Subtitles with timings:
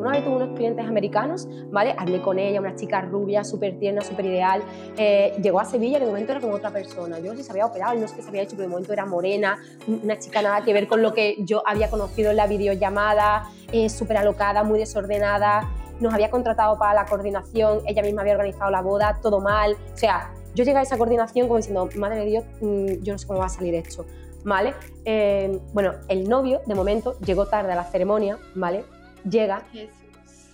[0.00, 1.94] Una vez tuve unos clientes americanos, ¿vale?
[1.98, 4.62] Hablé con ella, una chica rubia, súper tierna, súper ideal.
[4.96, 7.18] Eh, llegó a Sevilla de momento era como otra persona.
[7.18, 8.68] Yo no sé si se había operado, no sé qué se había hecho, pero de
[8.68, 12.38] momento era morena, una chica nada que ver con lo que yo había conocido en
[12.38, 15.68] la videollamada, eh, súper alocada, muy desordenada.
[16.00, 19.76] Nos había contratado para la coordinación, ella misma había organizado la boda, todo mal.
[19.92, 23.18] O sea, yo llegué a esa coordinación como diciendo, madre de Dios, mm, yo no
[23.18, 24.06] sé cómo va a salir esto.
[24.44, 24.72] ¿Vale?
[25.04, 28.84] Eh, bueno, el novio, de momento, llegó tarde a la ceremonia, ¿vale?
[29.28, 29.64] Llega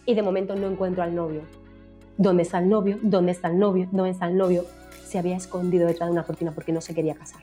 [0.06, 1.42] y de momento no encuentro al novio.
[2.16, 2.98] ¿Dónde está el novio?
[3.02, 3.88] ¿Dónde está el novio?
[3.90, 4.64] ¿Dónde está el novio?
[5.04, 7.42] Se había escondido detrás de una cortina porque no se quería casar.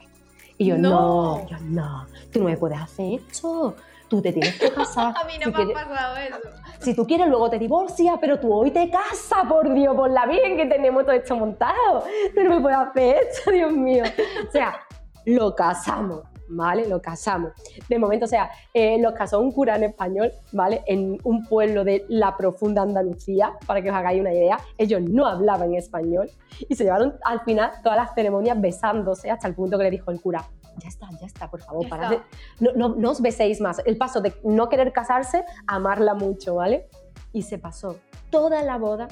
[0.57, 3.75] Y yo, no, yo, no, tú no me puedes hacer esto.
[4.07, 5.13] Tú te tienes que casar.
[5.21, 6.37] a mí no me ha pasado eso.
[6.79, 10.25] Si tú quieres, luego te divorcias, pero tú hoy te casas, por Dios, por la
[10.25, 12.03] bien que tenemos todo esto montado.
[12.35, 14.03] Tú no me puedes hacer esto, Dios mío.
[14.47, 14.79] O sea,
[15.25, 16.23] lo casamos.
[16.49, 16.87] ¿Vale?
[16.87, 17.51] Lo casamos.
[17.89, 20.83] De momento, o sea, eh, los casó un cura en español, ¿vale?
[20.87, 24.59] En un pueblo de la profunda Andalucía, para que os hagáis una idea.
[24.77, 26.29] Ellos no hablaban español
[26.67, 30.11] y se llevaron al final todas las ceremonias besándose hasta el punto que le dijo
[30.11, 32.19] el cura, ya está, ya está, por favor, parad
[32.59, 33.81] no, no, no os beséis más.
[33.85, 36.87] El paso de no querer casarse, amarla mucho, ¿vale?
[37.31, 37.97] Y se pasó
[38.29, 39.07] toda la boda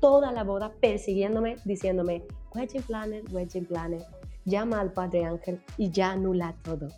[0.00, 2.22] toda la boda persiguiéndome, diciéndome,
[2.54, 4.02] wedding planner, wedding planner,
[4.44, 6.88] llama al Padre Ángel y ya anula todo.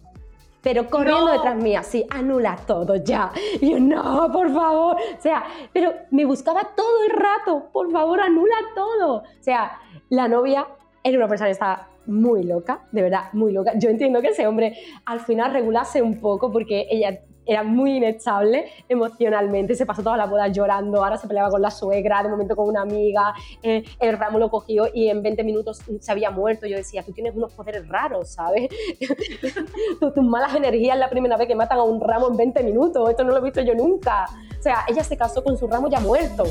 [0.62, 3.30] Pero corriendo detrás mía, sí, anula todo ya.
[3.60, 4.96] Y yo, no, por favor.
[4.96, 9.18] O sea, pero me buscaba todo el rato, por favor, anula todo.
[9.18, 10.66] O sea, la novia
[11.04, 13.72] era una persona que estaba muy loca, de verdad, muy loca.
[13.78, 18.66] Yo entiendo que ese hombre al final regulase un poco porque ella era muy inestable
[18.88, 22.56] emocionalmente, se pasó toda la boda llorando, ahora se peleaba con la suegra, de momento
[22.56, 26.66] con una amiga, eh, el ramo lo cogió y en 20 minutos se había muerto.
[26.66, 28.68] Yo decía, tú tienes unos poderes raros, ¿sabes?
[30.00, 33.24] tus malas energías la primera vez que matan a un ramo en 20 minutos, esto
[33.24, 34.26] no lo he visto yo nunca.
[34.58, 36.44] O sea, ella se casó con su ramo ya muerto.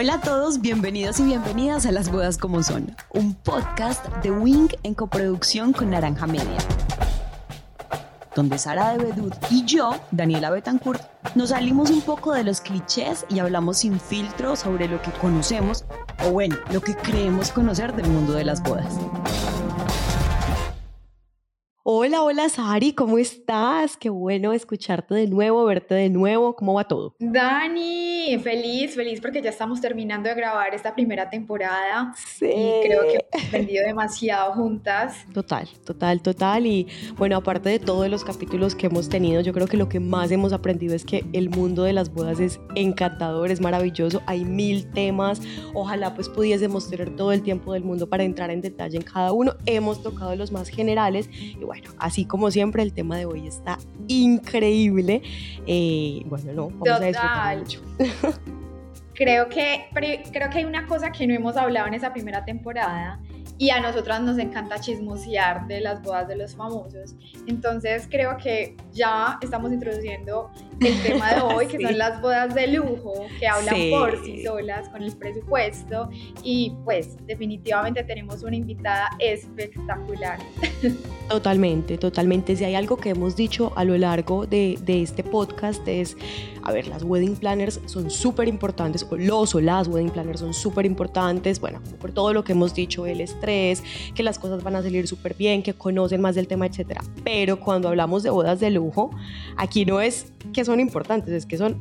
[0.00, 4.68] Hola a todos, bienvenidos y bienvenidas a Las Bodas como Son, un podcast de Wing
[4.84, 6.56] en coproducción con Naranja Media.
[8.36, 11.02] Donde Sara de Bedut y yo, Daniela Betancourt,
[11.34, 15.84] nos salimos un poco de los clichés y hablamos sin filtro sobre lo que conocemos,
[16.24, 18.94] o bueno, lo que creemos conocer del mundo de las bodas.
[21.90, 23.96] Hola, hola Sari, ¿cómo estás?
[23.96, 26.54] Qué bueno escucharte de nuevo, verte de nuevo.
[26.54, 27.14] ¿Cómo va todo?
[27.18, 32.12] Dani, feliz, feliz porque ya estamos terminando de grabar esta primera temporada.
[32.14, 32.44] Sí.
[32.44, 35.16] Y creo que hemos aprendido demasiado juntas.
[35.32, 36.66] Total, total, total.
[36.66, 39.98] Y bueno, aparte de todos los capítulos que hemos tenido, yo creo que lo que
[39.98, 44.20] más hemos aprendido es que el mundo de las bodas es encantador, es maravilloso.
[44.26, 45.40] Hay mil temas.
[45.72, 49.32] Ojalá pues pudiésemos tener todo el tiempo del mundo para entrar en detalle en cada
[49.32, 49.54] uno.
[49.64, 53.46] Hemos tocado los más generales y bueno bueno, así como siempre, el tema de hoy
[53.46, 53.78] está
[54.08, 55.22] increíble.
[55.66, 57.82] Eh, bueno, no, vamos a disfrutar mucho.
[59.14, 59.86] creo que,
[60.32, 63.20] creo que hay una cosa que no hemos hablado en esa primera temporada
[63.56, 67.16] y a nosotras nos encanta chismosear de las bodas de los famosos.
[67.46, 70.50] Entonces creo que ya estamos introduciendo
[70.80, 74.88] el tema de hoy, que son las bodas de lujo, que hablan por sí solas
[74.90, 76.10] con el presupuesto.
[76.42, 80.38] Y pues definitivamente tenemos una invitada espectacular.
[81.28, 82.56] Totalmente, totalmente.
[82.56, 86.16] Si hay algo que hemos dicho a lo largo de, de este podcast es,
[86.62, 90.54] a ver, las wedding planners son súper importantes, o los o las wedding planners son
[90.54, 93.82] súper importantes, bueno, por todo lo que hemos dicho, el estrés
[94.14, 97.02] que las cosas van a salir súper bien, que conocen más del tema, etcétera.
[97.24, 99.10] Pero cuando hablamos de bodas de lujo,
[99.56, 101.76] aquí no es que son importantes, es que son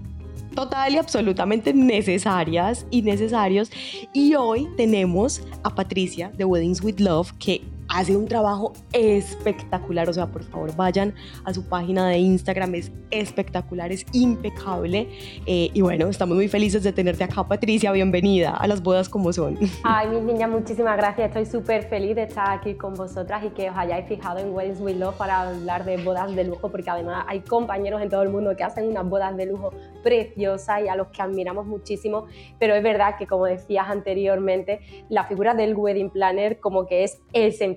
[0.56, 3.72] total y absolutamente necesarias y necesarios.
[4.14, 10.14] Y hoy tenemos a Patricia de Weddings with Love, que hace un trabajo espectacular, o
[10.14, 11.14] sea, por favor vayan
[11.46, 15.08] a su página de Instagram, es espectacular, es impecable.
[15.46, 19.32] Eh, y bueno, estamos muy felices de tenerte acá, Patricia, bienvenida a las bodas como
[19.32, 19.58] son.
[19.84, 23.70] Ay, mis niñas, muchísimas gracias, estoy súper feliz de estar aquí con vosotras y que
[23.70, 27.26] os hayáis fijado en Weddings with Love para hablar de bodas de lujo, porque además
[27.28, 29.72] hay compañeros en todo el mundo que hacen unas bodas de lujo
[30.04, 32.26] preciosas y a los que admiramos muchísimo,
[32.60, 37.20] pero es verdad que como decías anteriormente, la figura del wedding planner como que es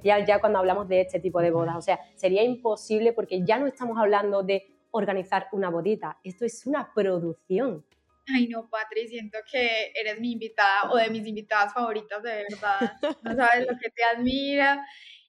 [0.01, 1.77] esencial ya cuando hablamos de este tipo de bodas.
[1.77, 6.67] O sea, sería imposible porque ya no estamos hablando de organizar una bodita, esto es
[6.67, 7.85] una producción.
[8.35, 12.93] Ay, no, Patri, siento que eres mi invitada o de mis invitadas favoritas, de verdad.
[13.23, 14.85] No sabes lo que te admira.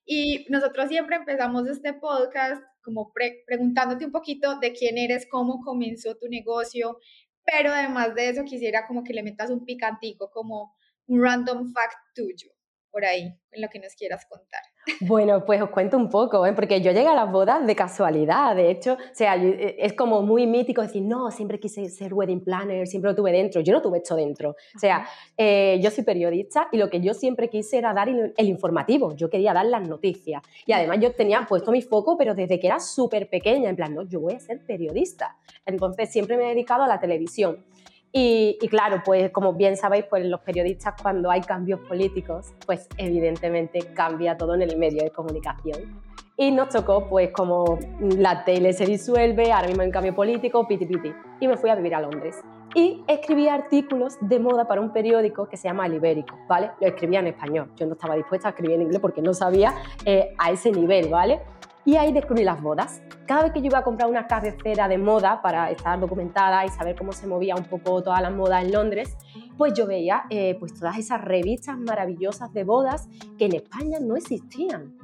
[0.05, 3.13] Y nosotros siempre empezamos este podcast como
[3.45, 6.97] preguntándote un poquito de quién eres, cómo comenzó tu negocio,
[7.45, 10.73] pero además de eso quisiera como que le metas un picantico, como
[11.07, 12.50] un random fact tuyo.
[12.91, 14.61] Por ahí, en lo que nos quieras contar.
[14.99, 16.53] Bueno, pues os cuento un poco, ¿eh?
[16.53, 20.21] porque yo llegué a las bodas de casualidad, de hecho, o sea, eh, es como
[20.21, 23.81] muy mítico decir, no, siempre quise ser wedding planner, siempre lo tuve dentro, yo no
[23.81, 25.05] tuve esto dentro, o sea,
[25.37, 29.29] eh, yo soy periodista y lo que yo siempre quise era dar el, informativo, yo
[29.29, 30.41] quería dar las noticias.
[30.65, 33.93] Y además yo tenía puesto mi foco, pero desde que era súper pequeña, en plan,
[33.93, 37.63] no, yo voy a ser periodista, entonces siempre me he dedicado a la televisión.
[38.13, 43.79] Y, claro, pues como bien sabéis, pues los periodistas cuando hay cambios políticos, pues evidentemente
[43.93, 46.01] cambia todo en el medio de comunicación.
[46.35, 50.67] Y nos tocó, pues como la tele se disuelve, ahora mismo hay un cambio político,
[50.67, 51.13] piti piti.
[51.39, 52.41] Y me fui a vivir a Londres.
[52.73, 56.71] Y escribí artículos de moda para un periódico que se llama El Ibérico, ¿vale?
[56.79, 57.71] Lo escribía en español.
[57.75, 59.73] Yo no estaba dispuesta a escribir en inglés porque no sabía
[60.05, 61.41] eh, a ese nivel, ¿vale?
[61.83, 63.01] Y ahí descubrí las bodas.
[63.25, 66.69] Cada vez que yo iba a comprar una cabecera de moda para estar documentada y
[66.69, 69.17] saber cómo se movía un poco toda la moda en Londres,
[69.57, 74.15] pues yo veía eh, pues todas esas revistas maravillosas de bodas que en España no
[74.15, 74.95] existían.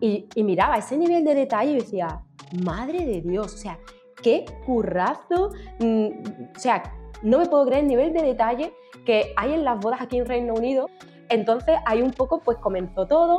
[0.00, 2.20] Y, miraba ese nivel de detalle y decía,
[2.62, 3.78] madre de Dios, o sea,
[4.22, 5.50] qué currazo,
[5.80, 6.08] mm,
[6.54, 6.82] o sea,
[7.22, 8.74] no me puedo creer el nivel de detalle
[9.06, 10.88] que hay en las bodas aquí en Reino Unido.
[11.30, 13.38] Entonces ahí un poco pues comenzó todo,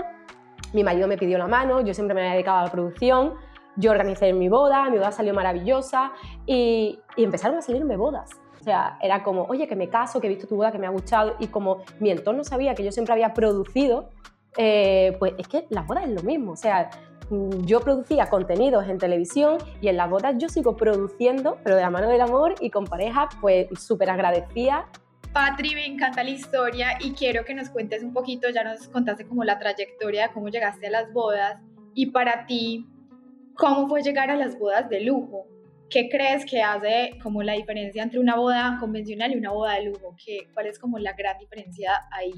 [0.75, 3.35] mi marido me pidió la mano, yo siempre me había dedicado a la producción,
[3.77, 6.11] yo organicé mi boda, mi boda salió maravillosa
[6.45, 8.29] y, empezaron a salirme bodas.
[8.59, 10.87] O sea, era como, oye, que me caso, que he visto tu boda, que me
[10.87, 14.09] ha gustado y como mi entorno sabía que yo siempre había producido,
[14.57, 16.51] eh, pues es que las bodas es lo mismo.
[16.51, 16.89] O sea,
[17.63, 21.89] yo producía contenidos en televisión y en las bodas yo sigo produciendo, pero de la
[21.89, 24.87] mano del amor y con pareja, pues súper agradecida
[25.35, 29.27] Patri, me encanta la historia y quiero que nos cuentes un poquito, ya nos contaste
[29.27, 31.59] como la trayectoria de cómo llegaste a las bodas
[31.93, 32.87] y para ti,
[33.57, 35.45] ¿cómo fue llegar a las bodas de lujo?
[35.89, 39.83] ¿Qué crees que hace como la diferencia entre una boda convencional y una boda de
[39.87, 40.15] lujo?
[40.25, 42.31] ¿Qué, ¿Cuál es como la gran diferencia ahí?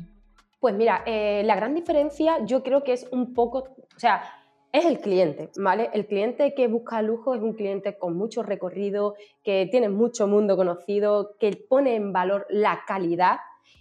[0.59, 4.23] Pues mira, eh, la gran diferencia yo creo que es un poco, o sea,
[4.71, 5.89] es el cliente, ¿vale?
[5.93, 10.55] El cliente que busca lujo es un cliente con mucho recorrido, que tiene mucho mundo
[10.55, 13.37] conocido, que pone en valor la calidad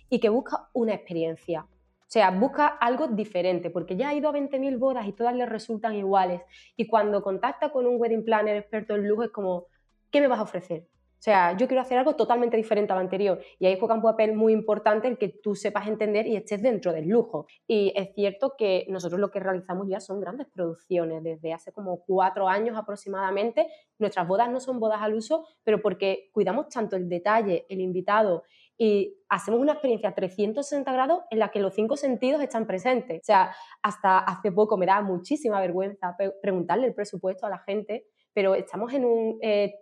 [0.08, 1.66] y que busca una experiencia.
[2.06, 5.44] O sea, busca algo diferente, porque ya ha ido a 20.000 bodas y todas le
[5.44, 6.40] resultan iguales.
[6.76, 9.66] Y cuando contacta con un wedding planner experto en lujo es como,
[10.12, 10.86] ¿qué me vas a ofrecer?
[11.18, 13.40] O sea, yo quiero hacer algo totalmente diferente a lo anterior.
[13.58, 16.92] Y ahí juega un papel muy importante el que tú sepas entender y estés dentro
[16.92, 17.46] del lujo.
[17.66, 21.22] Y es cierto que nosotros lo que realizamos ya son grandes producciones.
[21.22, 23.66] Desde hace como cuatro años aproximadamente,
[23.98, 28.44] nuestras bodas no son bodas al uso, pero porque cuidamos tanto el detalle, el invitado
[28.78, 33.20] y hacemos una experiencia 360 grados en la que los cinco sentidos están presentes.
[33.22, 38.06] O sea, hasta hace poco me da muchísima vergüenza preguntarle el presupuesto a la gente,
[38.34, 39.74] pero estamos en un eh,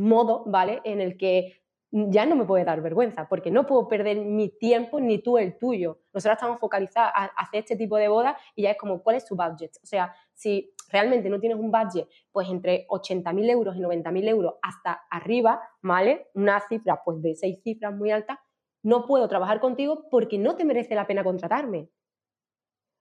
[0.00, 0.80] modo, ¿vale?
[0.84, 1.60] En el que
[1.92, 5.58] ya no me puede dar vergüenza, porque no puedo perder mi tiempo ni tú el
[5.58, 5.98] tuyo.
[6.12, 9.26] Nosotros estamos focalizados a hacer este tipo de bodas y ya es como, ¿cuál es
[9.26, 9.72] tu budget?
[9.82, 14.54] O sea, si realmente no tienes un budget, pues entre 80.000 euros y 90.000 euros
[14.62, 16.28] hasta arriba, ¿vale?
[16.34, 18.38] Una cifra, pues de seis cifras muy altas,
[18.82, 21.90] no puedo trabajar contigo porque no te merece la pena contratarme.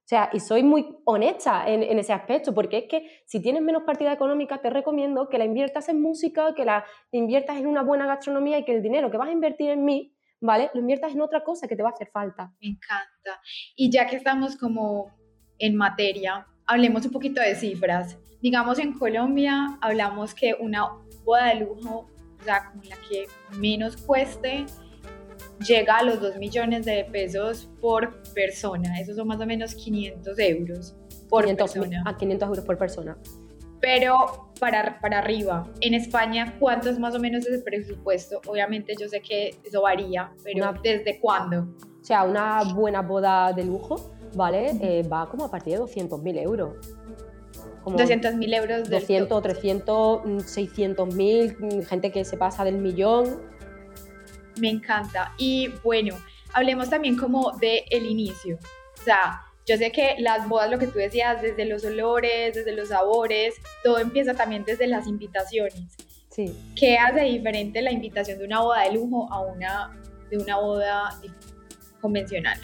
[0.09, 3.83] O sea, y soy muy honesta en, ese aspecto, porque es que si tienes menos
[3.83, 8.07] partida económica, te recomiendo que la inviertas en música, que la inviertas en una buena
[8.07, 10.11] gastronomía y que el dinero que vas a invertir en mí,
[10.41, 10.71] ¿vale?
[10.73, 12.51] Lo inviertas en otra cosa que te va a hacer falta.
[12.59, 13.39] Me encanta.
[13.75, 15.11] Y ya que estamos como
[15.59, 18.17] en materia, hablemos un poquito de cifras.
[18.41, 20.88] Digamos, en Colombia hablamos que una
[21.24, 23.27] boda de lujo, o sea, como la que
[23.60, 24.65] menos cueste,
[25.68, 29.00] llega a los 2 millones de pesos por persona.
[29.00, 30.96] Esos son más o menos 500 euros
[31.30, 32.04] por persona.
[32.06, 33.18] A 500 euros por persona.
[33.82, 38.42] Pero para, para arriba, en España, ¿cuánto es más o menos ese presupuesto?
[38.48, 41.68] Obviamente yo sé que eso varía, pero ¿desde cuándo?
[42.01, 44.72] O sea, una buena boda de lujo, ¿vale?
[44.82, 46.75] Eh, va como a partir de 200.000 euros.
[47.86, 48.89] 200.000 euros.
[48.89, 53.39] 200, 300, 600.000, gente que se pasa del millón
[54.58, 55.34] me encanta.
[55.38, 56.15] Y bueno,
[56.53, 58.58] hablemos también como de el inicio.
[59.00, 62.72] O sea, yo sé que las bodas, lo que tú decías, desde los olores, desde
[62.72, 65.96] los sabores, todo empieza también desde las invitaciones.
[66.29, 66.53] Sí.
[66.75, 71.20] ¿Qué hace diferente la invitación de una boda de lujo a una de una boda
[72.01, 72.60] convencional?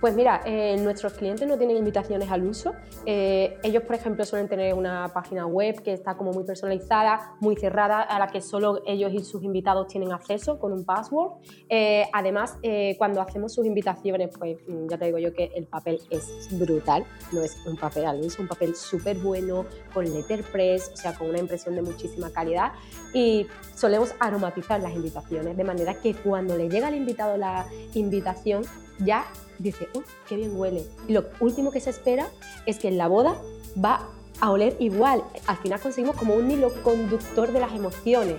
[0.00, 2.72] Pues mira, eh, nuestros clientes no tienen invitaciones al uso.
[3.04, 7.54] Eh, ellos, por ejemplo, suelen tener una página web que está como muy personalizada, muy
[7.56, 11.32] cerrada, a la que solo ellos y sus invitados tienen acceso con un password.
[11.68, 12.56] Eh, además,
[12.96, 17.04] cuando hacemos sus invitaciones, pues mm, ya te digo yo que el papel es brutal,
[17.32, 21.14] no es un papel al uso, es un papel súper bueno, con letterpress, o sea,
[21.14, 22.72] con una impresión de muchísima calidad.
[23.12, 28.62] Y solemos aromatizar las invitaciones, de manera que cuando le llega al invitado la invitación,
[28.98, 29.26] ya
[29.60, 30.84] dice, uy, qué bien huele.
[31.06, 32.28] Y lo último que se espera
[32.66, 33.40] es que en la boda
[33.82, 34.08] va
[34.40, 35.22] a oler igual.
[35.46, 38.36] Al final conseguimos como un hilo conductor de las emociones.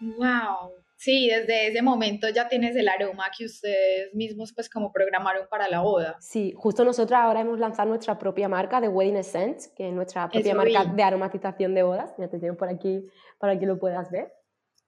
[0.00, 0.72] ¡Wow!
[0.96, 5.68] Sí, desde ese momento ya tienes el aroma que ustedes mismos pues como programaron para
[5.68, 6.16] la boda.
[6.20, 10.30] Sí, justo nosotros ahora hemos lanzado nuestra propia marca de Wedding Essence, que es nuestra
[10.30, 12.14] propia marca de aromatización de bodas.
[12.16, 13.06] Ya te tengo por aquí
[13.38, 14.32] para que lo puedas ver.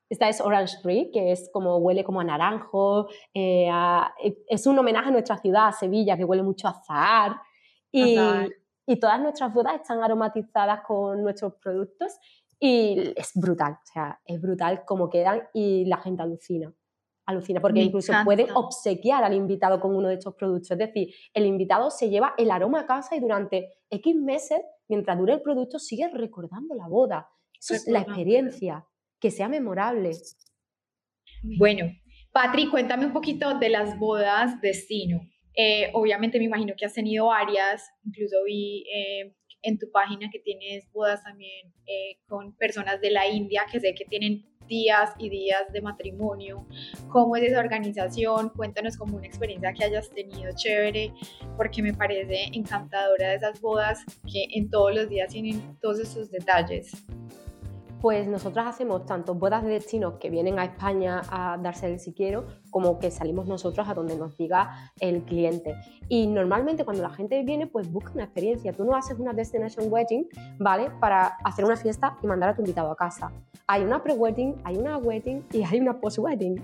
[0.09, 3.09] Esta es Orange Tree, que es como huele como a naranjo.
[3.35, 3.69] Eh,
[4.49, 7.41] es un homenaje a nuestra ciudad, Sevilla, que huele mucho a azahar.
[7.91, 8.17] Y,
[8.87, 12.19] y todas nuestras bodas están aromatizadas con nuestros productos
[12.59, 16.73] y es brutal, o sea, es brutal cómo quedan y la gente alucina.
[17.27, 20.71] Alucina, porque incluso pueden obsequiar al invitado con uno de estos productos.
[20.71, 25.19] Es decir, el invitado se lleva el aroma a casa y durante X meses, mientras
[25.19, 27.29] dure el producto, sigue recordando la boda.
[27.59, 28.87] Eso es la experiencia,
[29.21, 30.13] que sea memorable.
[31.59, 31.91] Bueno,
[32.33, 35.21] Patri, cuéntame un poquito de las bodas destino.
[35.57, 40.39] Eh, obviamente me imagino que has tenido varias, incluso vi eh, en tu página que
[40.39, 45.31] tienes bodas también eh, con personas de la India que sé que tienen días y
[45.31, 46.67] días de matrimonio.
[47.09, 48.51] ¿Cómo es esa organización?
[48.51, 51.13] Cuéntanos como una experiencia que hayas tenido chévere,
[51.57, 56.93] porque me parece encantadora esas bodas que en todos los días tienen todos esos detalles.
[58.01, 62.13] Pues nosotros hacemos tanto bodas de destinos que vienen a España a darse el si
[62.13, 65.75] quiero, como que salimos nosotros a donde nos diga el cliente.
[66.09, 68.73] Y normalmente cuando la gente viene, pues busca una experiencia.
[68.73, 70.91] Tú no haces una destination wedding, ¿vale?
[71.01, 73.33] Para hacer una fiesta y mandar a tu invitado a casa.
[73.67, 76.63] Hay una pre-wedding, hay una wedding y hay una post-wedding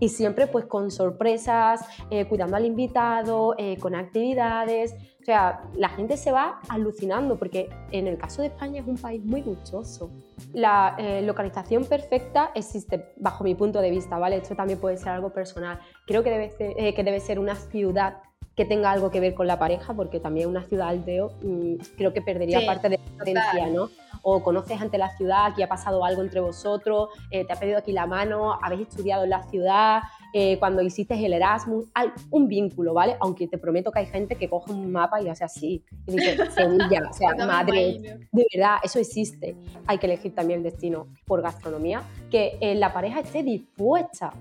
[0.00, 4.94] y siempre pues con sorpresas, eh, cuidando al invitado, eh, con actividades.
[5.20, 8.96] O sea, la gente se va alucinando porque en el caso de España es un
[8.96, 10.10] país muy gustoso.
[10.52, 14.36] La eh, localización perfecta existe bajo mi punto de vista, ¿vale?
[14.36, 15.80] Esto también puede ser algo personal.
[16.06, 18.22] Creo que debe ser, que debe ser una ciudad
[18.56, 22.12] que tenga algo que ver con la pareja, porque también una ciudad aldeo mm, creo
[22.12, 23.88] que perdería parte de la potencia, ¿no?
[24.30, 27.92] O conoces ante la ciudad, aquí ha pasado algo entre vosotros, te ha pedido aquí
[27.92, 32.92] la mano, habéis estudiado en la ciudad, eh, cuando hiciste el Erasmus, hay un vínculo,
[32.92, 33.16] ¿vale?
[33.20, 36.36] Aunque te prometo que hay gente que coge un mapa y hace así, y dice
[36.50, 39.56] Sevilla, o sea, Madrid, de verdad, eso existe.
[39.86, 44.32] Hay que elegir también el destino por gastronomía, que eh, la pareja esté dispuesta,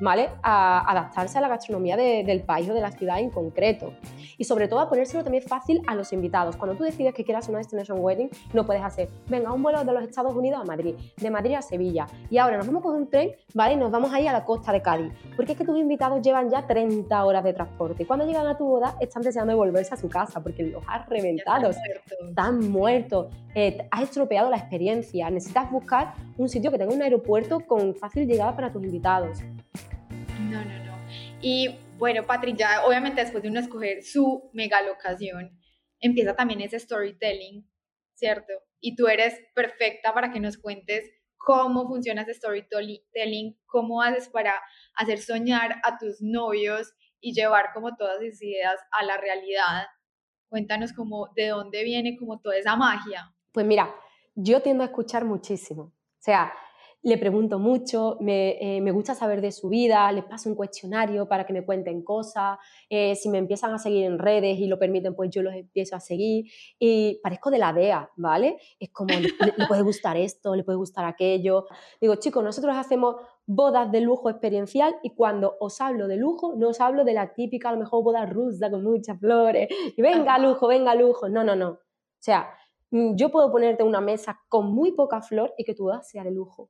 [0.00, 0.30] ¿vale?
[0.42, 3.92] A adaptarse a la gastronomía del país o de la ciudad en concreto.
[4.38, 6.56] Y sobre todo a ponérselo también fácil a los invitados.
[6.56, 9.92] Cuando tú decides que quieras una destination wedding, no puedes hacer, venga, un vuelo de
[9.92, 13.08] los Estados Unidos a Madrid, de Madrid a Sevilla, y ahora nos vamos coger un
[13.08, 13.74] tren, ¿vale?
[13.74, 16.50] Y nos vamos ahí a la costa de Cádiz porque es que tus invitados llevan
[16.50, 19.96] ya 30 horas de transporte y cuando llegan a tu boda están deseando devolverse a
[19.96, 26.14] su casa porque los has reventado, están muertos, eh, has estropeado la experiencia, necesitas buscar
[26.38, 29.38] un sitio que tenga un aeropuerto con fácil llegada para tus invitados.
[30.50, 30.96] No, no, no.
[31.40, 35.58] Y bueno, Patri, ya obviamente después de uno escoger su mega locación,
[36.00, 37.68] empieza también ese storytelling,
[38.14, 38.52] ¿cierto?
[38.80, 44.54] Y tú eres perfecta para que nos cuentes cómo funciona ese storytelling, cómo haces para
[44.94, 49.86] hacer soñar a tus novios y llevar como todas esas ideas a la realidad.
[50.48, 53.34] Cuéntanos como de dónde viene como toda esa magia.
[53.52, 53.94] Pues mira,
[54.34, 55.82] yo tiendo a escuchar muchísimo.
[55.82, 56.52] O sea,
[57.06, 61.46] le pregunto mucho, eh, me, gusta saber de su vida, les paso un cuestionario para
[61.46, 62.58] que me cuenten cosas,
[62.90, 65.94] eh, si me empiezan a seguir en redes y lo permiten, pues yo los empiezo
[65.94, 68.58] a seguir y parezco de la DEA, ¿vale?
[68.80, 69.28] Es como, le,
[69.68, 71.66] puede gustar esto, le puede gustar aquello.
[72.00, 73.14] Digo, chicos, nosotros hacemos
[73.46, 77.34] bodas de lujo experiencial y cuando os hablo de lujo, no os hablo de la
[77.34, 81.44] típica, a lo mejor boda rusa con muchas flores y venga lujo, venga lujo, no,
[81.44, 81.68] no, no.
[81.68, 81.78] O
[82.18, 82.50] sea,
[82.90, 86.24] mm, yo puedo ponerte una mesa con muy poca flor y que tu boda sea
[86.24, 86.68] de lujo.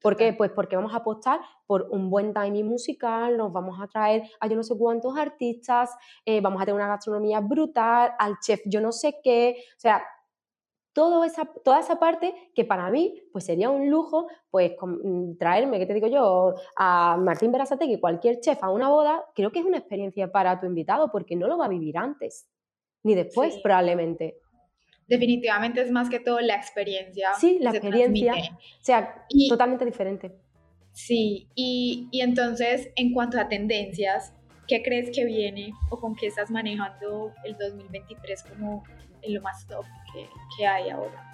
[0.00, 0.32] ¿Por qué?
[0.32, 4.46] Pues porque vamos a apostar por un buen timing musical, nos vamos a traer a
[4.46, 8.80] yo no sé cuántos artistas, eh, vamos a tener una gastronomía brutal, al chef yo
[8.80, 10.04] no sé qué, o sea,
[10.92, 15.78] todo esa, toda esa parte que para mí pues sería un lujo pues mm, traerme,
[15.78, 16.54] ¿qué te digo yo?
[16.76, 20.66] A Martín Berasategui, cualquier chef a una boda, creo que es una experiencia para tu
[20.66, 22.48] invitado porque no lo va a vivir antes
[23.02, 24.38] ni después probablemente
[25.08, 27.30] definitivamente es más que todo la experiencia.
[27.38, 28.34] Sí, la experiencia.
[28.34, 30.32] O sea, totalmente diferente.
[30.92, 34.32] Sí, y, y, entonces, en cuanto a tendencias,
[34.66, 38.82] ¿qué crees que viene o con qué estás manejando el 2023 como
[39.22, 41.28] en lo más top que, que hay ahora?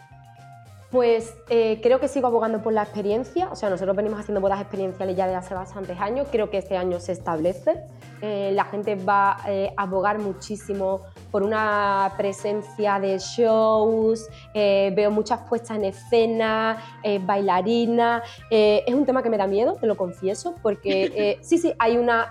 [0.95, 4.61] Pues eh, creo que sigo abogando por la experiencia, o sea, nosotros venimos haciendo bodas
[4.61, 7.83] experienciales ya de hace bastantes años, creo que este año se establece,
[8.23, 11.01] eh, la gente va eh, a abogar muchísimo
[11.35, 16.81] por una presencia de shows, veo muchas puestas en escena,
[17.23, 21.97] bailarinas, es un tema que me da miedo, te lo confieso, porque sí, sí, hay
[21.97, 22.31] una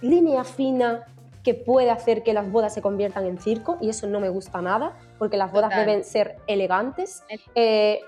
[0.00, 1.06] línea fina
[1.42, 4.60] que puede hacer que las bodas se conviertan en circo y eso no me gusta
[4.60, 7.24] nada porque las bodas deben ser elegantes.
[7.54, 8.00] Eh,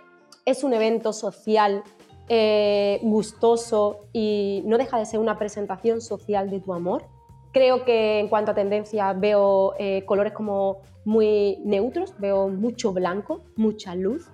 [0.45, 1.83] es un evento social
[2.29, 7.07] eh, gustoso y no deja de ser una presentación social de tu amor.
[7.55, 13.45] Creo que en cuanto a tendencia veo eh, colores como muy neutros, veo mucho blanco,
[13.55, 14.29] mucha luz,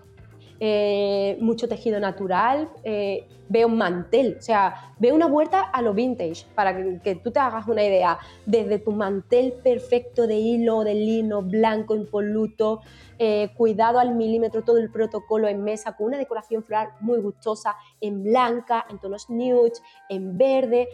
[0.63, 5.95] eh, mucho tejido natural, eh, veo un mantel, o sea, veo una vuelta a lo
[5.95, 10.95] vintage, para que, tú te hagas una idea, desde tu mantel perfecto de hilo, de
[10.95, 12.83] lino, blanco, impoluto,
[13.19, 17.77] eh, cuidado al milímetro, todo el protocolo en mesa, con una decoración floral muy gustosa,
[17.99, 19.73] en blanca, en tonos nude,
[20.11, 20.89] en verde,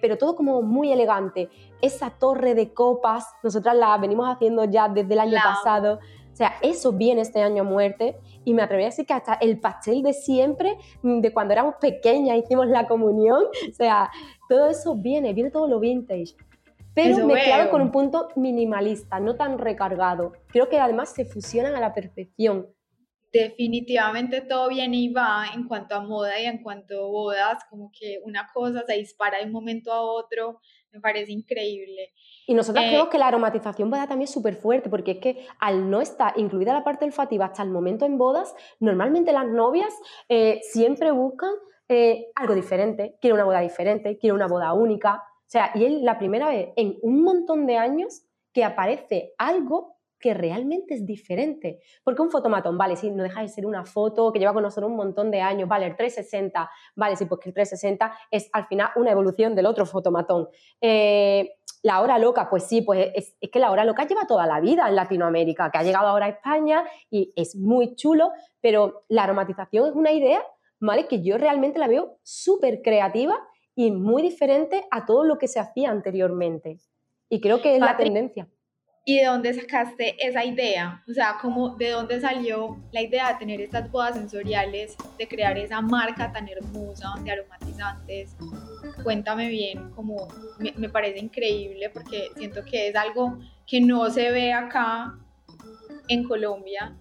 [0.00, 1.50] pero todo como muy elegante.
[1.82, 5.98] Esa torre de copas, nosotras la venimos haciendo ya desde el año pasado.
[6.32, 8.16] O sea, eso viene este año a muerte
[8.48, 11.74] y me atrevería a decir que hasta el pastel de siempre, mm, de cuando éramos
[11.78, 14.10] pequeñas, hicimos la comunión, o sea,
[14.48, 16.34] todo eso viene, viene todo lo vintage.
[16.94, 20.32] Pero mezclado con un punto minimalista, no tan recargado.
[20.46, 22.68] Creo que además se fusionan a la perfección.
[23.30, 27.92] Definitivamente todo viene y va en cuanto a moda y en cuanto a bodas, como
[27.92, 30.58] que una cosa se dispara de un momento a otro,
[30.92, 32.12] me parece increíble.
[32.46, 35.90] Y nosotros eh, creemos que la aromatización va también súper fuerte, porque es que al
[35.90, 39.92] no estar incluida la parte olfativa hasta el momento en bodas, normalmente las novias
[40.28, 41.50] eh, siempre buscan
[41.88, 45.16] eh, algo diferente, quieren una boda diferente, quieren una boda única.
[45.16, 49.97] O sea, y es la primera vez en un montón de años que aparece algo
[50.18, 51.80] que realmente es diferente.
[52.02, 54.90] Porque un fotomatón, vale, sí, no deja de ser una foto que lleva con nosotros
[54.90, 58.90] un montón de años, vale, el 360, vale, sí, porque el 360 es al final
[58.96, 60.48] una evolución del otro fotomatón.
[60.80, 64.60] Eh, la hora loca, pues sí, pues es, que la hora loca lleva toda la
[64.60, 69.24] vida en Latinoamérica, que ha llegado ahora a España y es muy chulo, pero la
[69.24, 70.42] aromatización es una idea,
[70.80, 71.06] ¿vale?
[71.06, 73.36] Que yo realmente la veo súper creativa
[73.76, 76.78] y muy diferente a todo lo que se hacía anteriormente.
[77.28, 78.48] Y creo que es la tendencia.
[79.08, 81.02] ¿Y de dónde sacaste esa idea?
[81.08, 85.56] O sea, ¿cómo, ¿de dónde salió la idea de tener estas bodas sensoriales, de crear
[85.56, 88.36] esa marca tan hermosa de aromatizantes?
[89.02, 90.28] Cuéntame bien, como
[90.58, 95.14] me, me parece increíble porque siento que es algo que no se ve acá
[96.08, 96.94] en Colombia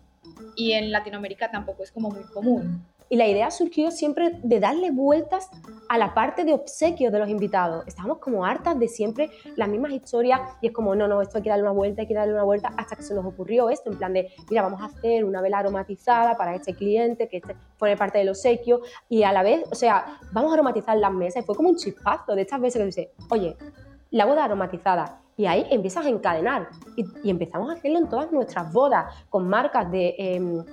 [0.55, 2.85] y en Latinoamérica tampoco es como muy común.
[3.09, 5.49] Y la idea surgió siempre de darle vueltas
[5.89, 7.87] a la parte de obsequio de los invitados.
[7.87, 11.43] Estábamos como hartas de siempre las mismas historias y es como, no, no, esto hay
[11.43, 13.91] que darle una vuelta, hay que darle una vuelta, hasta que se nos ocurrió esto,
[13.91, 17.55] en plan de, mira, vamos a hacer una vela aromatizada para este cliente, que este
[17.77, 21.43] pone parte del obsequio y a la vez, o sea, vamos a aromatizar las mesas.
[21.43, 23.55] Y fue como un chispazo de estas veces que dice, oye,
[24.11, 25.21] la boda aromatizada.
[25.35, 26.69] Y ahí empiezas a encadenar.
[26.95, 30.15] Y, empezamos a hacerlo en todas nuestras bodas, con marcas de...
[30.17, 30.63] Em,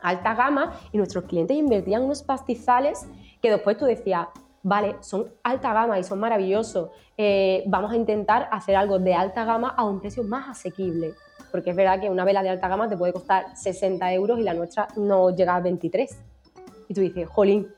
[0.00, 3.06] alta gama y nuestros clientes invertían unos pastizales
[3.40, 4.28] que después tú decías,
[4.62, 9.44] vale, son alta gama y son maravillosos, eh, vamos a intentar hacer algo de alta
[9.44, 11.14] gama a un precio más asequible.
[11.52, 14.42] Porque es verdad que una vela de alta gama te puede costar 60 euros y
[14.42, 16.18] la nuestra no llega a 23.
[16.88, 17.68] Y tú dices, jolín.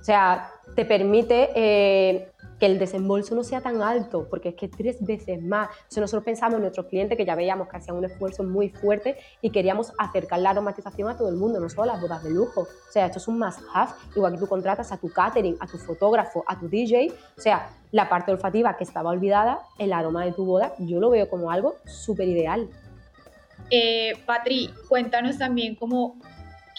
[0.00, 4.68] O sea, te permite eh, que el desembolso no sea tan alto, porque es que
[4.68, 5.68] tres veces más.
[5.76, 9.16] Entonces nosotros pensamos en nuestros clientes que ya veíamos que hacían un esfuerzo muy fuerte
[9.42, 12.30] y queríamos acercar la aromatización a todo el mundo, no solo a las bodas de
[12.30, 12.62] lujo.
[12.62, 15.66] O sea, esto es un must have, igual que tú contratas a tu catering, a
[15.66, 17.12] tu fotógrafo, a tu DJ.
[17.36, 21.10] O sea, la parte olfativa que estaba olvidada, el aroma de tu boda, yo lo
[21.10, 22.68] veo como algo súper ideal.
[23.70, 26.16] Eh, Patri, cuéntanos también como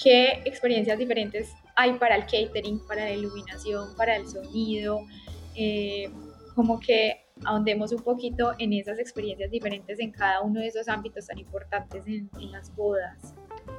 [0.01, 5.01] qué experiencias diferentes hay para el catering, para la iluminación, para el sonido,
[5.57, 6.09] eh,
[6.55, 11.27] como que ahondemos un poquito en esas experiencias diferentes en cada uno de esos ámbitos
[11.27, 13.35] tan importantes en, las bodas.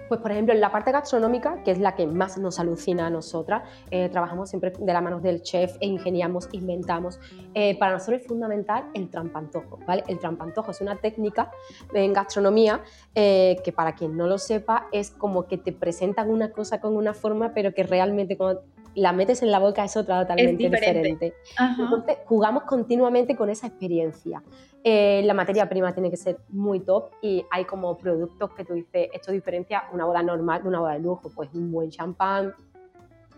[0.09, 3.11] Pues por ejemplo, en la parte gastronómica, que es la que más nos alucina a
[3.11, 7.19] nosotras, eh, trabajamos siempre de la mano del chef e ingeniamos, inventamos.
[7.55, 10.05] Eh, para nosotros es fundamental el trampantojo, ¿vale?
[10.07, 11.51] El trampantojo es una técnica
[11.93, 12.83] en gastronomía
[13.14, 17.12] que para quien no lo sepa es como que te presentan una cosa con una
[17.14, 18.62] forma, pero que realmente cuando
[18.99, 21.35] la metes en la boca es otra totalmente diferente.
[21.79, 24.43] Entonces, jugamos continuamente con esa experiencia.
[24.85, 28.75] Eh, la materia prima tiene que ser muy top y hay como productos que tú
[28.75, 32.55] dices, esto diferencia una boda normal de una boda de lujo, pues un buen champán,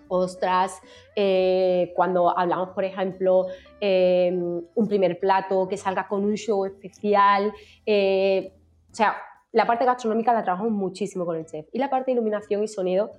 [0.09, 0.81] ostras,
[1.17, 3.47] eh, cuando hablamos, por ejemplo,
[3.81, 9.17] eh, un primer plato que salga con un show especial, o sea,
[9.53, 12.69] la parte gastronómica la trabajamos muchísimo con el chef y la parte de iluminación y
[12.69, 13.11] sonido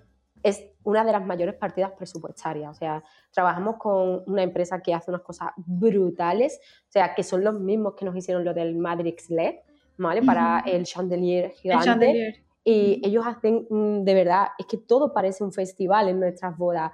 [0.44, 2.72] es una de las mayores partidas presupuestarias.
[2.72, 7.44] O sea, trabajamos con una empresa que hace unas cosas brutales, o sea, que son
[7.44, 9.56] los mismos que nos hicieron lo del Matrix LED,
[9.98, 10.22] ¿vale?
[10.24, 12.44] Para el chandelier gigante.
[12.64, 16.92] Y ellos hacen, mm, de verdad, es que todo parece un festival en nuestras bodas.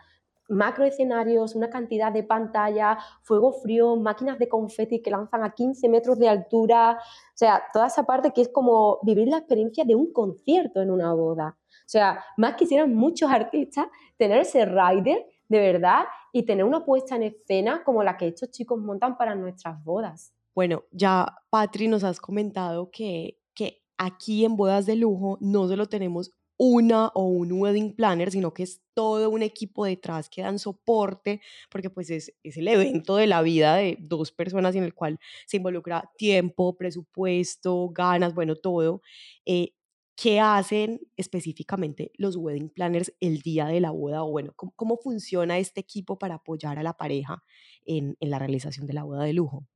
[0.50, 5.90] Macro escenarios, una cantidad de pantalla, fuego frío, máquinas de confeti que lanzan a 15
[5.90, 9.96] metros de altura, o sea, toda esa parte que es como vivir la experiencia de
[9.96, 11.58] un concierto en una boda.
[11.70, 17.16] O sea, más quisieran muchos artistas tener ese rider de verdad y tener una puesta
[17.16, 20.34] en escena como la que estos chicos montan para nuestras bodas.
[20.54, 25.88] Bueno, ya Patri nos has comentado que, que aquí en bodas de lujo no solo
[25.88, 30.60] tenemos una o un wedding planner, sino que es todo un equipo detrás que dan
[30.60, 34.94] soporte, porque pues es, es el evento de la vida de dos personas en el
[34.94, 39.02] cual se involucra tiempo, presupuesto, ganas, bueno, todo.
[39.46, 39.74] Eh,
[40.16, 44.24] ¿Qué hacen específicamente los wedding planners el día de la boda?
[44.24, 47.44] O bueno, ¿cómo, funciona este equipo para apoyar a la pareja
[47.86, 49.68] en, en la realización de la boda de lujo?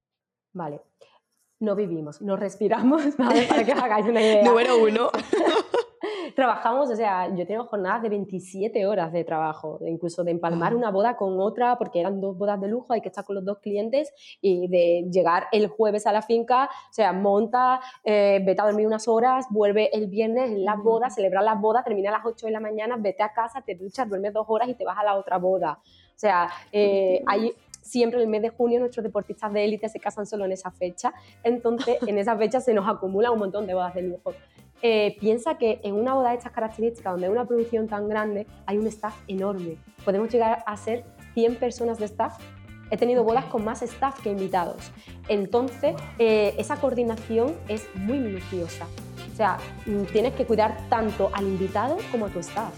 [0.52, 0.82] Vale,
[1.62, 4.44] no vivimos, no respiramos, Para que hagáis una idea.
[4.44, 5.12] Número uno.
[6.36, 10.92] trabajamos, o sea, yo tengo jornadas de 27 horas de trabajo, incluso de empalmar una
[10.92, 13.60] boda con otra, porque eran dos bodas de lujo, hay que estar con los dos
[13.60, 18.66] clientes y de llegar el jueves a la finca, o sea, monta, eh, vete a
[18.66, 22.26] dormir unas horas, vuelve el viernes en la boda, celebra la boda, termina a las
[22.26, 24.98] 8 de la mañana, vete a casa, te duchas, duermes dos horas y te vas
[24.98, 25.80] a la otra boda.
[25.84, 30.00] O sea, eh, hay siempre en el mes de junio nuestros deportistas de élite se
[30.00, 31.14] casan solo en esa fecha,
[31.44, 34.34] entonces en esa fecha se nos acumula un montón de bodas de lujo.
[34.82, 38.48] Eh, piensa que en una boda de estas características, donde hay una producción tan grande,
[38.66, 39.78] hay un staff enorme.
[40.04, 42.38] Podemos llegar a ser 100 personas de staff.
[42.90, 44.92] He tenido bodas con más staff que invitados.
[45.28, 48.88] Entonces, eh, esa coordinación es muy minuciosa.
[49.32, 52.74] O sea, mm, tienes que cuidar tanto al invitado como a tu staff.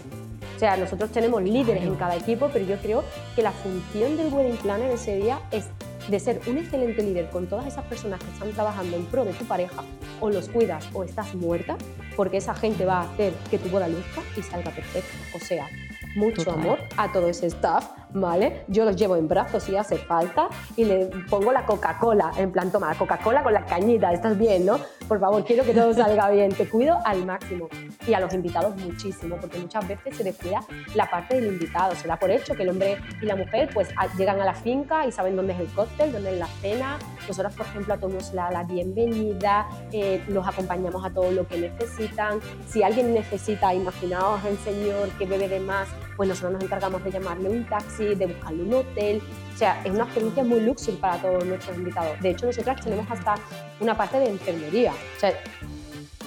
[0.54, 3.02] O sea, nosotros tenemos líderes en cada equipo, pero yo creo
[3.34, 5.68] que la función del wedding planner ese día es
[6.08, 9.32] de ser un excelente líder con todas esas personas que están trabajando en pro de
[9.32, 9.82] tu pareja,
[10.20, 11.76] o los cuidas o estás muerta,
[12.16, 15.14] porque esa gente va a hacer que tu boda luzca y salga perfecta.
[15.34, 15.68] O sea,
[16.14, 18.64] mucho amor a todo ese staff, ¿vale?
[18.68, 22.70] Yo los llevo en brazos si hace falta y le pongo la Coca-Cola, en plan,
[22.70, 24.78] toma, la Coca-Cola con la cañita, estás bien, ¿no?
[25.06, 27.68] Por favor, quiero que todo salga bien, te cuido al máximo.
[28.06, 30.60] Y a los invitados muchísimo, porque muchas veces se descuida
[30.94, 33.88] la parte del invitado, se da por hecho que el hombre y la mujer pues
[34.16, 36.98] llegan a la finca y saben dónde es el cóctel, dónde es la cena.
[37.28, 37.98] Nosotros, por ejemplo, a
[38.34, 42.40] la, la bienvenida, eh, los acompañamos a todo lo que necesitan.
[42.66, 47.10] Si alguien necesita, imaginaos el señor que bebe de más, pues nosotros nos encargamos de
[47.10, 49.22] llamarle un taxi, de buscarle un hotel.
[49.54, 52.20] O sea, es una experiencia muy luxury para todos nuestros invitados.
[52.20, 53.34] De hecho, nosotras tenemos hasta
[53.80, 54.92] una parte de enfermería.
[54.92, 55.32] O sea,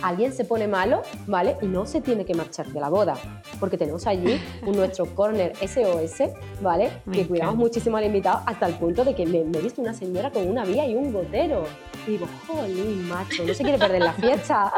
[0.01, 1.57] alguien se pone malo, ¿vale?
[1.61, 3.15] Y no se tiene que marchar de la boda,
[3.59, 6.29] porque tenemos allí un nuestro corner SOS,
[6.61, 6.91] ¿vale?
[7.11, 10.31] que cuidamos muchísimo al invitado hasta el punto de que me, he visto una señora
[10.31, 11.65] con una vía y un gotero.
[12.05, 14.71] Y digo, jolín, macho, no se quiere perder la fiesta.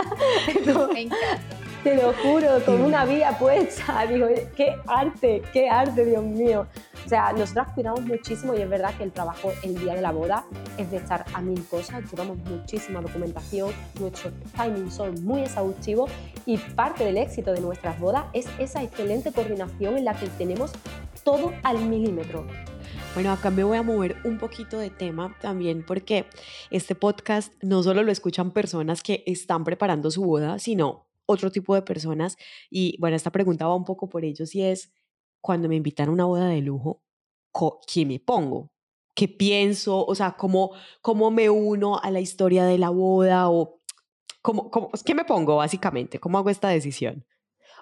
[0.93, 1.58] me encanta.
[1.83, 4.05] Te lo juro, con una vía puesta.
[4.11, 6.67] Digo, qué arte, qué arte, Dios mío.
[7.05, 10.11] O sea, nosotras cuidamos muchísimo y es verdad que el trabajo el día de la
[10.11, 10.43] boda
[10.77, 12.03] es de estar a mil cosas.
[12.11, 16.11] Llevamos muchísima documentación, nuestros timings son muy exhaustivos
[16.45, 20.73] y parte del éxito de nuestras bodas es esa excelente coordinación en la que tenemos
[21.23, 22.45] todo al milímetro.
[23.13, 26.25] Bueno, acá me voy a mover un poquito de tema también porque
[26.71, 31.75] este podcast no solo lo escuchan personas que están preparando su boda, sino otro tipo
[31.75, 32.37] de personas.
[32.69, 34.91] Y bueno, esta pregunta va un poco por ellos y es,
[35.41, 37.03] cuando me invitan a una boda de lujo,
[37.87, 38.71] ¿qué me pongo?
[39.15, 40.05] ¿Qué pienso?
[40.05, 43.49] O sea, ¿cómo, cómo me uno a la historia de la boda?
[43.49, 43.79] ¿O
[44.41, 46.19] cómo, cómo, qué me pongo básicamente?
[46.19, 47.25] ¿Cómo hago esta decisión?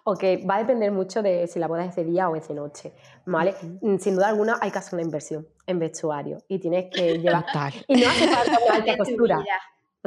[0.04, 2.54] Ok, va a depender mucho de si la boda es de día o es de
[2.54, 2.94] noche,
[3.26, 3.56] ¿vale?
[3.82, 7.46] Mm, sin duda alguna hay que hacer una inversión en vestuario y tienes que llevar...
[7.88, 9.44] Y no hace falta una alta costura.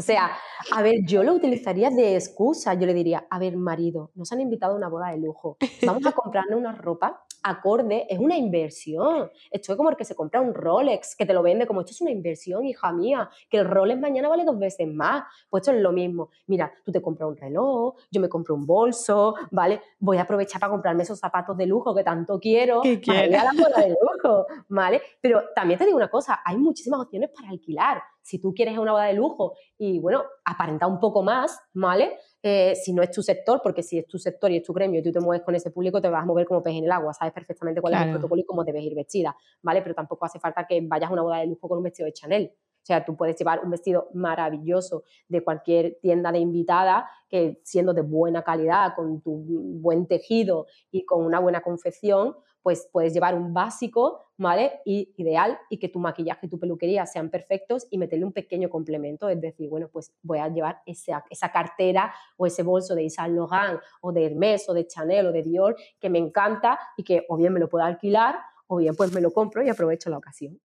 [0.00, 0.30] O sea,
[0.72, 2.72] a ver, yo lo utilizaría de excusa.
[2.72, 5.58] Yo le diría, a ver, marido, nos han invitado a una boda de lujo.
[5.86, 9.30] Vamos a comprarle una ropa acorde, es una inversión.
[9.50, 11.92] Esto es como el que se compra un Rolex, que te lo vende como esto
[11.92, 15.24] es una inversión, hija mía, que el Rolex mañana vale dos veces más.
[15.50, 16.30] Pues esto es lo mismo.
[16.46, 19.82] Mira, tú te compras un reloj, yo me compro un bolso, ¿vale?
[19.98, 23.36] Voy a aprovechar para comprarme esos zapatos de lujo que tanto quiero ¿Qué para ir
[23.36, 25.02] a la boda de lujo, ¿vale?
[25.20, 28.02] Pero también te digo una cosa, hay muchísimas opciones para alquilar.
[28.30, 32.16] Si tú quieres una boda de lujo y, bueno, aparenta un poco más, ¿vale?
[32.40, 35.00] Eh, si no es tu sector, porque si es tu sector y es tu gremio
[35.00, 36.92] y tú te mueves con ese público, te vas a mover como pez en el
[36.92, 39.82] agua, sabes perfectamente cuál es el protocolo y cómo debes ir vestida, ¿vale?
[39.82, 42.12] Pero tampoco hace falta que vayas a una boda de lujo con un vestido de
[42.12, 42.52] Chanel.
[42.54, 47.92] O sea, tú puedes llevar un vestido maravilloso de cualquier tienda de invitada, que siendo
[47.94, 49.42] de buena calidad, con tu
[49.80, 54.80] buen tejido y con una buena confección, pues puedes llevar un básico, ¿vale?
[54.84, 58.68] Y ideal y que tu maquillaje y tu peluquería sean perfectos y meterle un pequeño
[58.68, 63.02] complemento, es decir, bueno, pues voy a llevar esa, esa cartera o ese bolso de
[63.02, 67.04] Yves Laurent o de Hermès o de Chanel o de Dior que me encanta y
[67.04, 70.10] que o bien me lo puedo alquilar o bien pues me lo compro y aprovecho
[70.10, 70.60] la ocasión.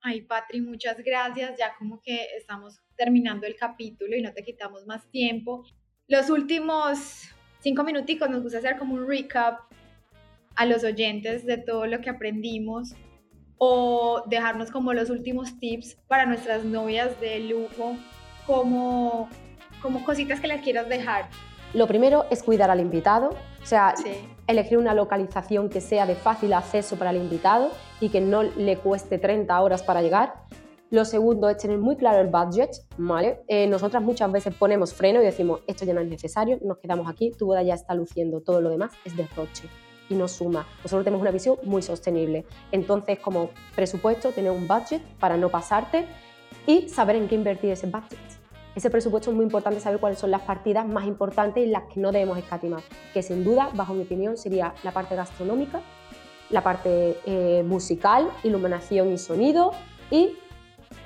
[0.00, 1.58] Ay, Patri, muchas gracias.
[1.58, 5.64] Ya como que estamos terminando el capítulo y no te quitamos más tiempo.
[6.06, 7.28] Los últimos
[7.60, 9.60] cinco minuticos nos gusta hacer como un recap
[10.58, 12.94] a los oyentes de todo lo que aprendimos
[13.58, 17.96] o dejarnos como los últimos tips para nuestras novias de lujo,
[18.44, 19.28] como,
[19.80, 21.28] como cositas que les quieras dejar.
[21.74, 23.30] Lo primero es cuidar al invitado,
[23.62, 23.94] o sea,
[24.48, 28.78] elegir una localización que sea de fácil acceso para el invitado y que no le
[28.78, 30.34] cueste 30 horas para llegar.
[30.90, 33.42] Lo segundo es tener muy claro el budget, ¿vale?
[33.46, 37.08] Eh, nosotras muchas veces ponemos freno y decimos, esto ya no es necesario, nos quedamos
[37.08, 39.68] aquí, tu boda ya está luciendo, todo lo demás es derroche
[40.08, 40.66] y no suma.
[40.82, 42.44] Nosotros tenemos una visión muy sostenible.
[42.72, 46.06] Entonces, como presupuesto, tener un budget para no pasarte
[46.66, 48.18] y saber en qué invertir ese budget.
[48.74, 51.98] Ese presupuesto es muy importante saber cuáles son las partidas más importantes y las que
[51.98, 52.80] no debemos escatimar,
[53.12, 55.80] que sin duda, bajo mi opinión, sería la parte gastronómica,
[56.50, 59.72] la parte eh, musical, iluminación y sonido
[60.10, 60.36] y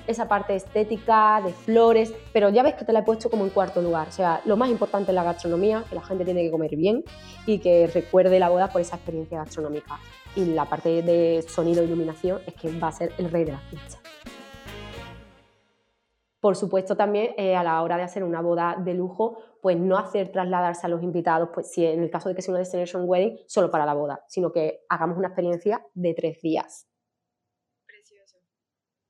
[0.07, 3.49] esa parte estética, de flores, pero ya ves que te la he puesto como en
[3.49, 4.07] cuarto lugar.
[4.07, 7.03] O sea, lo más importante es la gastronomía, que la gente tiene que comer bien
[7.45, 9.99] y que recuerde la boda por esa experiencia gastronómica.
[10.35, 13.51] Y la parte de sonido e iluminación es que va a ser el rey de
[13.53, 13.99] la ficha.
[16.39, 19.97] Por supuesto, también eh, a la hora de hacer una boda de lujo, pues no
[19.97, 23.03] hacer trasladarse a los invitados, pues si en el caso de que sea una destination
[23.05, 26.89] wedding, solo para la boda, sino que hagamos una experiencia de tres días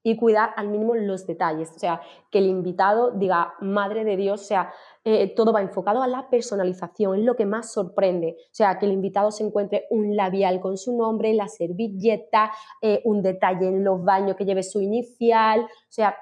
[0.03, 1.71] y cuidar al mínimo los detalles.
[1.75, 4.73] O sea, que el invitado diga, madre de Dios, o sea,
[5.05, 8.35] eh, todo va enfocado a la personalización, es lo que más sorprende.
[8.37, 13.01] O sea, que el invitado se encuentre un labial con su nombre, la servilleta, eh,
[13.05, 16.15] un detalle en los baños que lleve su inicial, o sea,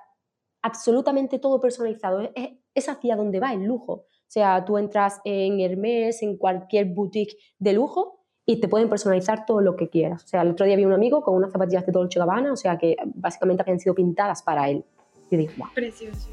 [0.62, 2.22] absolutamente todo personalizado.
[2.22, 3.94] Es, es hacia donde va el lujo.
[3.94, 8.21] O sea, tú entras en Hermes, en cualquier boutique de lujo
[8.52, 10.26] y te pueden personalizar todo lo que quieras.
[10.26, 12.58] O sea, el otro día vi un amigo con unas zapatillas de Dolce Gabbana, o
[12.58, 14.84] sea, que básicamente habían sido pintadas para él.
[15.30, 15.70] Y dije, wow.
[15.74, 16.30] Precioso.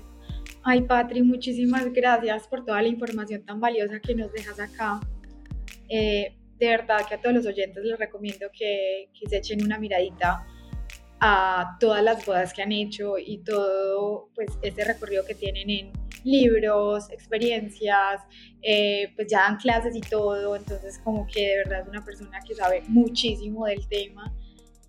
[0.64, 4.98] Ay, Patri, muchísimas gracias por toda la información tan valiosa que nos dejas acá.
[5.88, 9.78] Eh, de verdad que a todos los oyentes les recomiendo que, que se echen una
[9.78, 10.44] miradita
[11.20, 15.92] a todas las bodas que han hecho y todo pues este recorrido que tienen en
[16.28, 18.22] libros, experiencias,
[18.62, 22.38] eh, pues ya dan clases y todo, entonces como que de verdad es una persona
[22.46, 24.32] que sabe muchísimo del tema.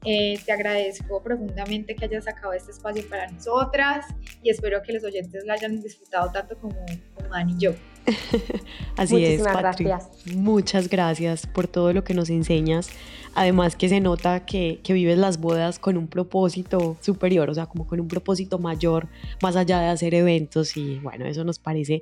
[0.06, 4.06] Eh, te agradezco profundamente que hayas sacado este espacio para nosotras
[4.42, 7.74] y espero que los oyentes lo hayan disfrutado tanto como, como Dan y yo.
[8.98, 10.10] Así es, Gracias.
[10.36, 12.90] Muchas gracias por todo lo que nos enseñas.
[13.36, 17.68] Además que se nota que, que vives las bodas con un propósito superior, o sea,
[17.68, 19.08] como con un propósito mayor,
[19.42, 22.00] más allá de hacer eventos y bueno, eso nos parece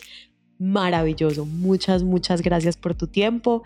[0.60, 1.46] maravilloso.
[1.46, 3.64] Muchas, muchas gracias por tu tiempo.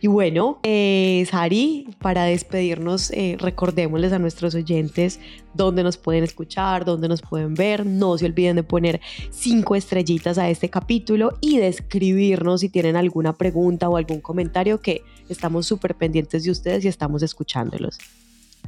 [0.00, 5.20] Y bueno, eh, Sari, para despedirnos, eh, recordémosles a nuestros oyentes
[5.52, 7.84] dónde nos pueden escuchar, dónde nos pueden ver.
[7.84, 9.00] No se olviden de poner
[9.30, 14.80] cinco estrellitas a este capítulo y de escribirnos si tienen alguna pregunta o algún comentario
[14.80, 17.98] que estamos súper pendientes de ustedes y estamos escuchándolos.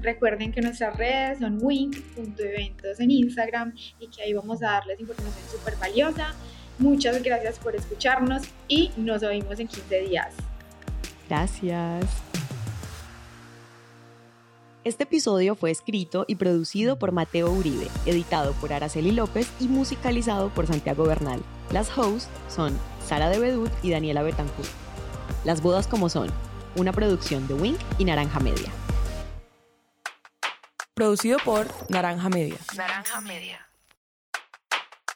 [0.00, 5.44] Recuerden que nuestras redes son wink.eventos en Instagram y que ahí vamos a darles información
[5.50, 6.35] súper valiosa
[6.78, 10.28] Muchas gracias por escucharnos y nos oímos en 15 días.
[11.28, 12.06] Gracias.
[14.85, 20.48] Este episodio fue escrito y producido por Mateo Uribe, editado por Araceli López y musicalizado
[20.48, 21.40] por Santiago Bernal.
[21.70, 24.68] Las hosts son Sara de Bedut y Daniela Betancourt.
[25.44, 26.30] Las bodas como son,
[26.74, 28.72] una producción de Wink y Naranja Media.
[30.94, 32.58] Producido por Naranja Media.
[32.76, 33.71] Naranja Media.